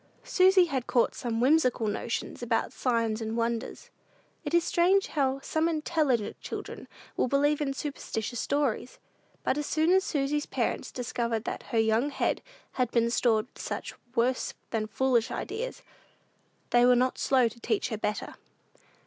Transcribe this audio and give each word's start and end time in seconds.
Susy 0.23 0.65
had 0.65 0.87
caught 0.87 1.13
some 1.13 1.39
whimsical 1.39 1.85
notions 1.85 2.41
about 2.41 2.73
"signs 2.73 3.21
and 3.21 3.37
wonders." 3.37 3.91
It 4.43 4.51
is 4.51 4.63
strange 4.63 5.09
how 5.09 5.39
some 5.41 5.69
intelligent 5.69 6.41
children 6.41 6.87
will 7.15 7.27
believe 7.27 7.61
in 7.61 7.71
superstitious 7.75 8.39
stories! 8.39 8.97
But 9.43 9.59
as 9.59 9.67
soon 9.67 9.91
as 9.91 10.03
Susy's 10.03 10.47
parents 10.47 10.91
discovered 10.91 11.43
that 11.43 11.61
her 11.69 11.77
young 11.77 12.09
head 12.09 12.41
had 12.71 12.89
been 12.89 13.11
stored 13.11 13.45
with 13.53 13.59
such 13.61 13.93
worse 14.15 14.55
than 14.71 14.87
foolish 14.87 15.29
ideas, 15.29 15.83
they 16.71 16.83
were 16.83 16.95
not 16.95 17.19
slow 17.19 17.47
to 17.47 17.59
teach 17.59 17.89
her 17.89 17.97
better. 17.99 18.33